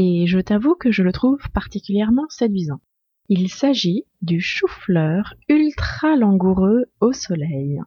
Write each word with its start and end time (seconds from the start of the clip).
et 0.00 0.28
je 0.28 0.38
t'avoue 0.38 0.76
que 0.76 0.92
je 0.92 1.02
le 1.02 1.10
trouve 1.10 1.50
particulièrement 1.52 2.28
séduisant. 2.28 2.80
Il 3.28 3.50
s'agit 3.50 4.04
du 4.22 4.40
chou-fleur 4.40 5.34
ultra 5.48 6.14
langoureux 6.14 6.84
au 7.00 7.12
soleil. 7.12 7.80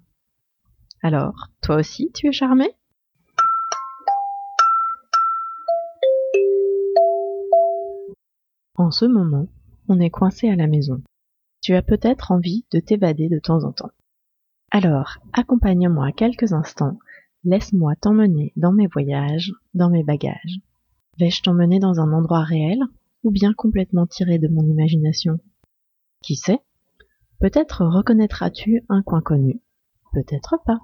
Alors, 1.02 1.47
toi 1.61 1.77
aussi, 1.77 2.11
tu 2.13 2.27
es 2.27 2.33
charmé? 2.33 2.69
En 8.75 8.91
ce 8.91 9.05
moment, 9.05 9.47
on 9.88 10.02
est 10.02 10.09
coincé 10.09 10.49
à 10.49 10.57
la 10.57 10.67
maison. 10.67 11.02
Tu 11.61 11.75
as 11.75 11.81
peut-être 11.81 12.33
envie 12.33 12.66
de 12.73 12.81
t'évader 12.81 13.30
de 13.30 13.39
temps 13.39 13.63
en 13.63 13.71
temps. 13.71 13.91
Alors, 14.69 15.19
accompagne-moi 15.31 16.11
quelques 16.11 16.52
instants, 16.52 16.99
laisse-moi 17.45 17.95
t'emmener 17.95 18.52
dans 18.57 18.73
mes 18.73 18.88
voyages, 18.88 19.53
dans 19.73 19.89
mes 19.89 20.03
bagages. 20.03 20.59
Vais-je 21.22 21.44
t'emmener 21.44 21.77
dans 21.77 22.00
un 22.00 22.14
endroit 22.14 22.41
réel 22.41 22.80
ou 23.23 23.30
bien 23.30 23.53
complètement 23.53 24.08
tiré 24.08 24.39
de 24.39 24.47
mon 24.47 24.64
imagination? 24.64 25.38
Qui 26.23 26.36
sait? 26.36 26.61
Peut-être 27.39 27.86
reconnaîtras-tu 27.86 28.83
un 28.89 29.03
coin 29.03 29.22
connu, 29.22 29.61
peut-être 30.14 30.58
pas. 30.66 30.80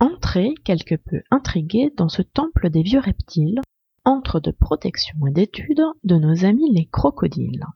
Entrez 0.00 0.54
quelque 0.64 0.94
peu 0.94 1.20
intrigué 1.30 1.92
dans 1.94 2.08
ce 2.08 2.22
temple 2.22 2.70
des 2.70 2.82
vieux 2.82 3.00
reptiles, 3.00 3.60
entre 4.06 4.40
de 4.40 4.52
protection 4.52 5.18
et 5.26 5.32
d'étude 5.32 5.82
de 6.04 6.14
nos 6.14 6.46
amis 6.46 6.72
les 6.72 6.86
crocodiles. 6.86 7.66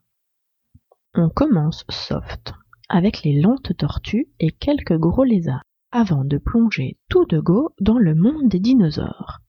On 1.15 1.29
commence 1.29 1.85
soft, 1.91 2.55
avec 2.89 3.23
les 3.23 3.39
lentes 3.39 3.77
tortues 3.77 4.33
et 4.41 4.51
quelques 4.51 4.97
gros 4.97 5.25
lézards, 5.25 5.61
avant 5.93 6.25
de 6.25 6.39
plonger 6.39 6.99
tout 7.09 7.27
de 7.27 7.39
go 7.39 7.75
dans 7.81 7.99
le 7.99 8.15
monde 8.15 8.49
des 8.49 8.61
dinosaures. 8.61 9.41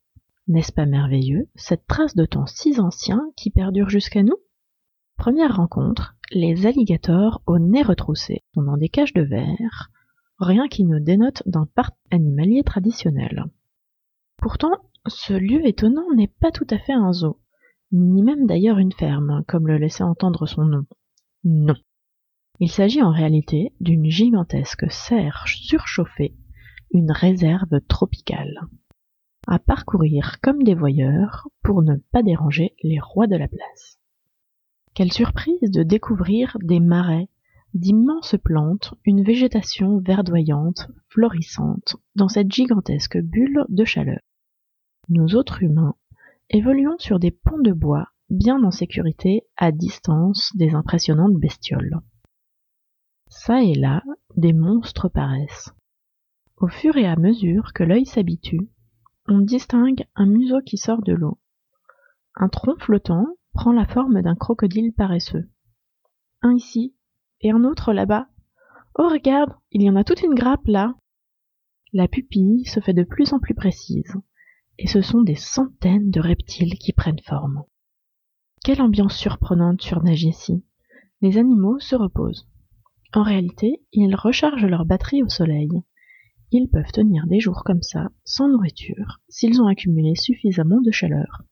N'est-ce 0.47 0.73
pas 0.73 0.85
merveilleux, 0.85 1.47
cette 1.55 1.87
trace 1.87 2.15
de 2.15 2.25
temps 2.25 2.45
si 2.45 2.79
ancien 2.79 3.31
qui 3.37 3.49
perdure 3.49 3.89
jusqu'à 3.89 4.23
nous? 4.23 4.35
Première 5.17 5.55
rencontre, 5.55 6.15
les 6.31 6.65
alligators 6.65 7.41
au 7.47 7.59
nez 7.59 7.81
retroussé 7.81 8.41
sont 8.53 8.63
dans 8.63 8.77
des 8.77 8.89
cages 8.89 9.13
de 9.13 9.21
verre, 9.21 9.89
rien 10.37 10.67
qui 10.67 10.83
ne 10.83 10.99
dénote 10.99 11.43
d'un 11.45 11.65
parc 11.65 11.95
animalier 12.11 12.63
traditionnel. 12.63 13.45
Pourtant, 14.37 14.73
ce 15.07 15.33
lieu 15.33 15.65
étonnant 15.65 16.13
n'est 16.13 16.33
pas 16.41 16.51
tout 16.51 16.67
à 16.69 16.77
fait 16.77 16.93
un 16.93 17.13
zoo, 17.13 17.39
ni 17.93 18.21
même 18.21 18.47
d'ailleurs 18.47 18.79
une 18.79 18.91
ferme, 18.91 19.43
comme 19.47 19.67
le 19.67 19.77
laissait 19.77 20.03
entendre 20.03 20.45
son 20.45 20.65
nom. 20.65 20.83
Non. 21.45 21.75
Il 22.63 22.71
s'agit 22.71 23.01
en 23.01 23.11
réalité 23.11 23.73
d'une 23.81 24.09
gigantesque 24.09 24.89
serre 24.89 25.43
surchauffée, 25.47 26.33
une 26.93 27.11
réserve 27.11 27.81
tropicale. 27.89 28.57
À 29.47 29.59
parcourir 29.59 30.39
comme 30.41 30.63
des 30.63 30.73
voyeurs 30.73 31.49
pour 31.61 31.81
ne 31.81 31.97
pas 32.13 32.23
déranger 32.23 32.73
les 32.81 33.01
rois 33.01 33.27
de 33.27 33.35
la 33.35 33.49
place. 33.49 33.99
Quelle 34.93 35.11
surprise 35.11 35.71
de 35.71 35.83
découvrir 35.83 36.55
des 36.63 36.79
marais, 36.79 37.27
d'immenses 37.73 38.37
plantes, 38.41 38.93
une 39.03 39.25
végétation 39.25 39.99
verdoyante, 39.99 40.87
florissante, 41.09 41.97
dans 42.15 42.29
cette 42.29 42.53
gigantesque 42.53 43.17
bulle 43.17 43.65
de 43.67 43.83
chaleur. 43.83 44.21
Nous 45.09 45.35
autres 45.35 45.63
humains 45.63 45.95
évoluons 46.49 46.97
sur 46.97 47.19
des 47.19 47.31
ponts 47.31 47.59
de 47.61 47.73
bois 47.73 48.07
bien 48.29 48.63
en 48.63 48.71
sécurité 48.71 49.41
à 49.57 49.73
distance 49.73 50.53
des 50.55 50.75
impressionnantes 50.75 51.35
bestioles. 51.35 51.99
Ça 53.35 53.61
et 53.63 53.73
là, 53.73 54.03
des 54.37 54.53
monstres 54.53 55.09
paraissent. 55.09 55.73
Au 56.55 56.67
fur 56.67 56.95
et 56.97 57.07
à 57.07 57.17
mesure 57.17 57.73
que 57.73 57.83
l'œil 57.83 58.05
s'habitue, 58.05 58.69
on 59.27 59.39
distingue 59.39 60.05
un 60.15 60.27
museau 60.27 60.61
qui 60.61 60.77
sort 60.77 61.01
de 61.01 61.13
l'eau. 61.13 61.39
Un 62.35 62.47
tronc 62.47 62.77
flottant 62.77 63.25
prend 63.53 63.73
la 63.73 63.87
forme 63.87 64.21
d'un 64.21 64.35
crocodile 64.35 64.93
paresseux. 64.93 65.49
Un 66.41 66.53
ici 66.53 66.95
et 67.41 67.51
un 67.51 67.65
autre 67.65 67.91
là-bas. 67.91 68.27
Oh 68.95 69.09
regarde, 69.09 69.51
il 69.71 69.81
y 69.81 69.89
en 69.89 69.95
a 69.95 70.03
toute 70.03 70.21
une 70.21 70.35
grappe 70.35 70.67
là. 70.67 70.95
La 71.91 72.07
pupille 72.07 72.65
se 72.65 72.79
fait 72.79 72.93
de 72.93 73.03
plus 73.03 73.33
en 73.33 73.39
plus 73.39 73.55
précise, 73.55 74.13
et 74.77 74.87
ce 74.87 75.01
sont 75.01 75.21
des 75.21 75.35
centaines 75.35 76.11
de 76.11 76.21
reptiles 76.21 76.77
qui 76.77 76.93
prennent 76.93 77.21
forme. 77.25 77.63
Quelle 78.63 78.81
ambiance 78.81 79.17
surprenante 79.17 79.81
surnage 79.81 80.23
ici. 80.23 80.63
Les 81.21 81.37
animaux 81.37 81.79
se 81.79 81.95
reposent. 81.95 82.47
En 83.15 83.21
réalité, 83.21 83.83
ils 83.91 84.15
rechargent 84.15 84.65
leur 84.65 84.85
batterie 84.85 85.21
au 85.21 85.29
soleil. 85.29 85.69
Ils 86.51 86.67
peuvent 86.67 86.91
tenir 86.91 87.27
des 87.27 87.39
jours 87.39 87.63
comme 87.63 87.83
ça, 87.83 88.09
sans 88.25 88.49
nourriture, 88.49 89.19
s'ils 89.29 89.61
ont 89.61 89.67
accumulé 89.67 90.15
suffisamment 90.15 90.81
de 90.81 90.89
chaleur. 90.89 91.43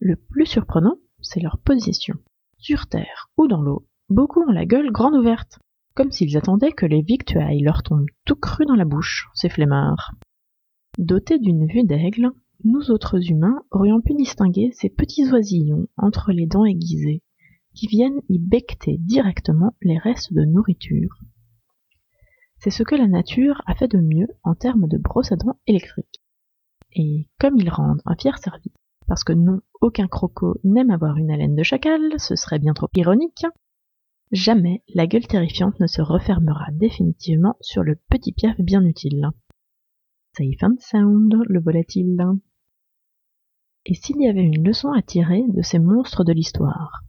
Le 0.00 0.16
plus 0.16 0.46
surprenant, 0.46 0.98
c'est 1.20 1.40
leur 1.40 1.58
position. 1.58 2.16
Sur 2.58 2.88
terre 2.88 3.30
ou 3.36 3.46
dans 3.46 3.62
l'eau, 3.62 3.86
beaucoup 4.08 4.42
ont 4.42 4.52
la 4.52 4.66
gueule 4.66 4.90
grande 4.90 5.14
ouverte, 5.14 5.60
comme 5.94 6.10
s'ils 6.10 6.36
attendaient 6.36 6.72
que 6.72 6.86
les 6.86 7.02
victuailles 7.02 7.62
leur 7.62 7.84
tombent 7.84 8.06
tout 8.24 8.36
cru 8.36 8.66
dans 8.66 8.74
la 8.74 8.84
bouche, 8.84 9.28
ces 9.34 9.48
flemmards. 9.48 10.12
Dotés 10.98 11.38
d'une 11.38 11.66
vue 11.66 11.84
d'aigle, 11.84 12.32
nous 12.64 12.90
autres 12.90 13.30
humains 13.30 13.62
aurions 13.70 14.00
pu 14.00 14.14
distinguer 14.14 14.72
ces 14.72 14.88
petits 14.88 15.30
oisillons 15.32 15.86
entre 15.96 16.32
les 16.32 16.46
dents 16.46 16.64
aiguisées, 16.64 17.22
qui 17.76 17.86
viennent 17.86 18.22
y 18.28 18.38
becqueter 18.38 18.96
directement 18.98 19.76
les 19.82 19.98
restes 19.98 20.32
de 20.32 20.44
nourriture. 20.44 21.20
C'est 22.58 22.70
ce 22.70 22.82
que 22.82 22.94
la 22.94 23.06
nature 23.06 23.60
a 23.66 23.74
fait 23.74 23.86
de 23.86 23.98
mieux 23.98 24.28
en 24.42 24.54
termes 24.54 24.88
de 24.88 24.96
brosse 24.96 25.30
à 25.30 25.36
dents 25.36 25.60
électrique. 25.66 26.22
Et 26.92 27.28
comme 27.38 27.58
ils 27.58 27.68
rendent 27.68 28.00
un 28.06 28.16
fier 28.16 28.38
service, 28.38 28.72
parce 29.06 29.24
que 29.24 29.34
non, 29.34 29.60
aucun 29.82 30.08
croco 30.08 30.58
n'aime 30.64 30.90
avoir 30.90 31.18
une 31.18 31.30
haleine 31.30 31.54
de 31.54 31.62
chacal, 31.62 32.00
ce 32.16 32.34
serait 32.34 32.58
bien 32.58 32.72
trop 32.72 32.88
ironique, 32.96 33.44
jamais 34.32 34.82
la 34.94 35.06
gueule 35.06 35.26
terrifiante 35.26 35.78
ne 35.78 35.86
se 35.86 36.00
refermera 36.00 36.72
définitivement 36.72 37.56
sur 37.60 37.82
le 37.82 37.96
petit 38.08 38.32
piaf 38.32 38.58
bien 38.58 38.82
utile. 38.84 39.28
Safe 40.32 40.62
and 40.62 40.76
sound, 40.80 41.34
le 41.46 41.60
volatile. 41.60 42.24
Et 43.84 43.94
s'il 43.94 44.20
y 44.20 44.28
avait 44.28 44.42
une 44.42 44.64
leçon 44.64 44.92
à 44.92 45.02
tirer 45.02 45.44
de 45.48 45.62
ces 45.62 45.78
monstres 45.78 46.24
de 46.24 46.32
l'histoire 46.32 47.05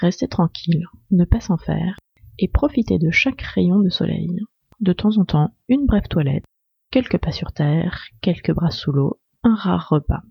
Rester 0.00 0.28
tranquille, 0.28 0.86
ne 1.10 1.26
pas 1.26 1.40
s'en 1.40 1.58
faire, 1.58 1.98
et 2.38 2.48
profiter 2.48 2.98
de 2.98 3.10
chaque 3.10 3.42
rayon 3.42 3.80
de 3.80 3.90
soleil. 3.90 4.40
De 4.80 4.94
temps 4.94 5.18
en 5.18 5.26
temps, 5.26 5.50
une 5.68 5.84
brève 5.84 6.08
toilette, 6.08 6.46
quelques 6.90 7.18
pas 7.18 7.32
sur 7.32 7.52
terre, 7.52 8.06
quelques 8.22 8.54
bras 8.54 8.70
sous 8.70 8.92
l'eau, 8.92 9.20
un 9.42 9.54
rare 9.54 9.90
repas. 9.90 10.22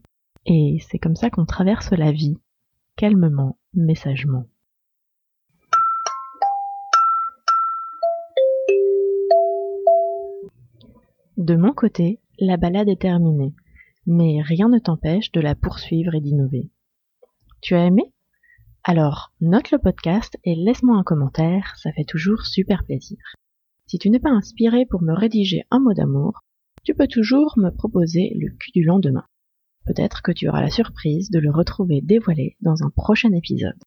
Et 0.48 0.80
c'est 0.90 0.98
comme 0.98 1.16
ça 1.16 1.30
qu'on 1.30 1.46
traverse 1.46 1.92
la 1.92 2.12
vie, 2.12 2.40
calmement, 2.96 3.60
mais 3.76 3.94
sagement. 3.94 4.48
De 11.38 11.56
mon 11.56 11.74
côté, 11.74 12.20
la 12.40 12.58
balade 12.58 12.90
est 12.90 13.02
terminée, 13.02 13.54
mais 14.08 14.42
rien 14.42 14.68
ne 14.68 14.80
t'empêche 14.80 15.32
de 15.32 15.42
la 15.42 15.54
poursuivre 15.54 16.16
et 16.16 16.22
d'innover. 16.22 16.72
Tu 17.62 17.76
as 17.76 17.86
aimé? 17.86 18.12
Alors, 18.84 19.34
note 19.42 19.72
le 19.72 19.78
podcast 19.78 20.38
et 20.46 20.56
laisse-moi 20.56 20.96
un 20.98 21.04
commentaire, 21.04 21.76
ça 21.78 21.92
fait 21.92 22.06
toujours 22.06 22.46
super 22.46 22.86
plaisir. 22.86 23.18
Si 23.88 24.00
tu 24.00 24.10
n'es 24.10 24.20
pas 24.20 24.30
inspiré 24.30 24.86
pour 24.86 25.02
me 25.02 25.14
rédiger 25.14 25.64
un 25.70 25.80
mot 25.80 25.94
d'amour, 25.94 26.40
tu 26.84 26.94
peux 26.94 27.08
toujours 27.08 27.56
me 27.58 27.72
proposer 27.72 28.34
le 28.40 28.50
cul 28.56 28.72
du 28.72 28.84
lendemain. 28.84 29.26
Peut-être 29.86 30.22
que 30.22 30.32
tu 30.32 30.48
auras 30.48 30.62
la 30.62 30.70
surprise 30.70 31.30
de 31.30 31.40
le 31.40 31.52
retrouver 31.52 32.00
dévoilé 32.02 32.56
dans 32.62 32.84
un 32.84 32.90
prochain 32.90 33.34
épisode. 33.34 33.78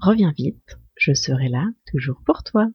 Reviens 0.00 0.32
vite, 0.36 0.78
je 0.96 1.14
serai 1.14 1.48
là 1.48 1.68
toujours 1.86 2.20
pour 2.26 2.42
toi. 2.42 2.68